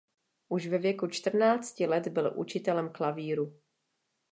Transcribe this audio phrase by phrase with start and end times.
[0.47, 3.59] Už ve věku čtrnácti let byl učitelem klavíru.